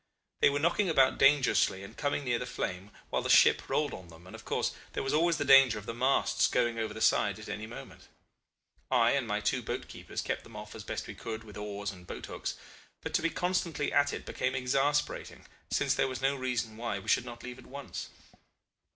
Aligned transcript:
They 0.39 0.49
were 0.49 0.57
knocking 0.57 0.89
about 0.89 1.19
dangerously 1.19 1.83
and 1.83 1.95
coming 1.95 2.23
near 2.23 2.39
the 2.39 2.47
flame, 2.47 2.89
while 3.11 3.21
the 3.21 3.29
ship 3.29 3.69
rolled 3.69 3.93
on 3.93 4.07
them, 4.07 4.25
and, 4.25 4.35
of 4.35 4.45
course, 4.45 4.73
there 4.93 5.03
was 5.03 5.13
always 5.13 5.37
the 5.37 5.45
danger 5.45 5.77
of 5.77 5.85
the 5.85 5.93
masts 5.93 6.47
going 6.47 6.79
over 6.79 6.91
the 6.91 7.01
side 7.01 7.37
at 7.37 7.47
any 7.47 7.67
moment. 7.67 8.07
I 8.89 9.11
and 9.11 9.27
my 9.27 9.41
two 9.41 9.61
boat 9.61 9.87
keepers 9.87 10.23
kept 10.23 10.41
them 10.43 10.55
off 10.55 10.73
as 10.73 10.83
best 10.83 11.05
we 11.05 11.13
could 11.13 11.43
with 11.43 11.55
oars 11.55 11.91
and 11.91 12.07
boat 12.07 12.25
hooks; 12.25 12.55
but 13.01 13.13
to 13.13 13.21
be 13.21 13.29
constantly 13.29 13.93
at 13.93 14.11
it 14.11 14.25
became 14.25 14.55
exasperating, 14.55 15.45
since 15.69 15.93
there 15.93 16.07
was 16.07 16.19
no 16.19 16.35
reason 16.35 16.77
why 16.77 16.97
we 16.97 17.07
should 17.07 17.23
not 17.25 17.43
leave 17.43 17.59
at 17.59 17.67
once. 17.67 18.09